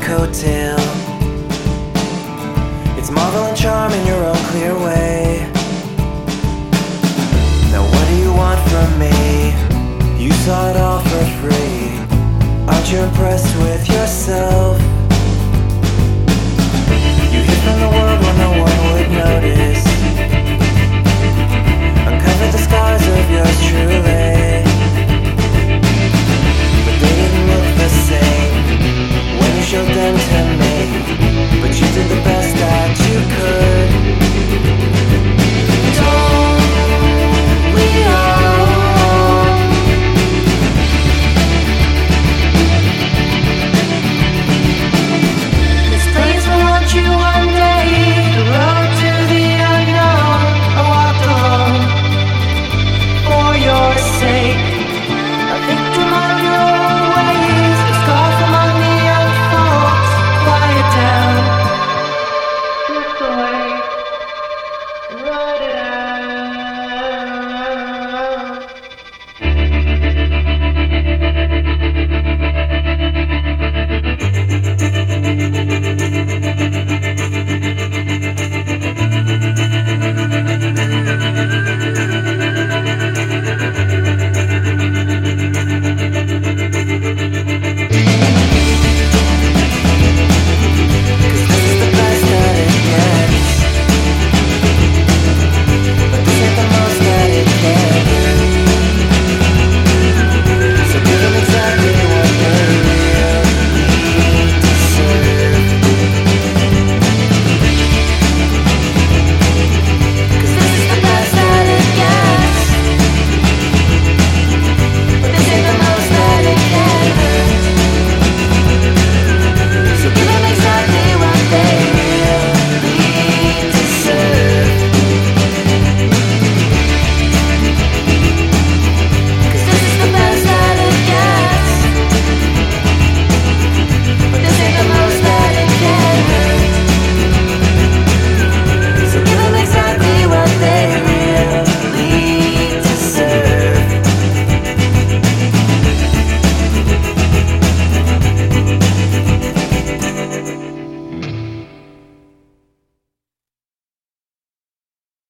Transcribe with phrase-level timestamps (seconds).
[0.00, 0.78] coattail.
[2.98, 5.48] It's marvel and charm in your own clear way.
[7.72, 9.52] Now, what do you want from me?
[10.22, 11.98] You saw it all for free.
[12.68, 14.75] Aren't you impressed with yourself?